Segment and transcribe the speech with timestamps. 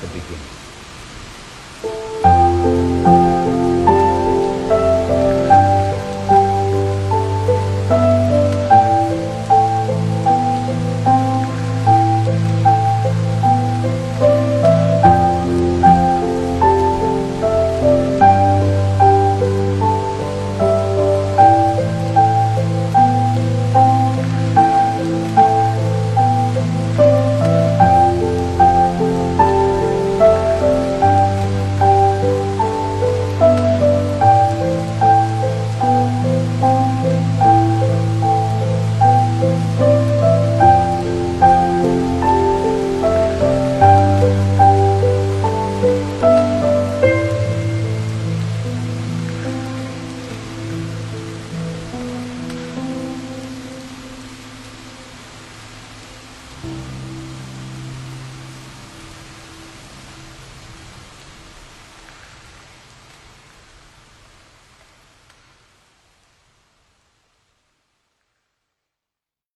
[0.00, 0.58] the beginning.